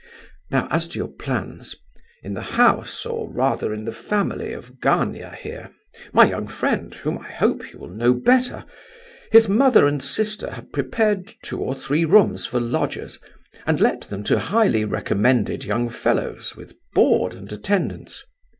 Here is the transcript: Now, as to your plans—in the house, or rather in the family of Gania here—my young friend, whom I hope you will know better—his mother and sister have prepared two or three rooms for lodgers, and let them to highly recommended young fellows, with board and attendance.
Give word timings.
Now, 0.49 0.67
as 0.71 0.87
to 0.87 0.97
your 0.97 1.07
plans—in 1.09 2.33
the 2.33 2.41
house, 2.41 3.05
or 3.05 3.31
rather 3.31 3.71
in 3.71 3.85
the 3.85 3.91
family 3.91 4.51
of 4.51 4.79
Gania 4.79 5.37
here—my 5.39 6.25
young 6.27 6.47
friend, 6.47 6.91
whom 6.95 7.19
I 7.19 7.29
hope 7.31 7.71
you 7.71 7.77
will 7.77 7.91
know 7.91 8.11
better—his 8.15 9.47
mother 9.47 9.85
and 9.85 10.01
sister 10.01 10.49
have 10.53 10.71
prepared 10.71 11.31
two 11.43 11.59
or 11.59 11.75
three 11.75 12.03
rooms 12.05 12.47
for 12.47 12.59
lodgers, 12.59 13.19
and 13.67 13.79
let 13.79 14.01
them 14.01 14.23
to 14.23 14.39
highly 14.39 14.85
recommended 14.85 15.65
young 15.65 15.87
fellows, 15.87 16.55
with 16.55 16.73
board 16.95 17.35
and 17.35 17.53
attendance. 17.53 18.23